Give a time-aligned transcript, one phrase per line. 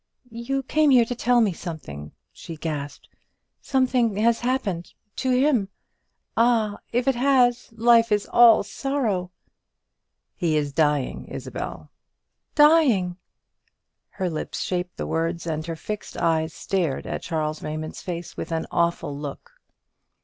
[0.31, 3.07] "You came here to tell me something!" she gasped;
[3.61, 5.69] "something has happened to him!
[6.35, 9.29] Ah, if it has, life is all sorrow!"
[10.33, 11.91] "He is dying, Isabel."
[12.55, 13.17] "Dying!"
[14.09, 18.51] Her lips shaped the words, and her fixed eyes stared at Charles Raymond's face with
[18.51, 19.51] an awful look.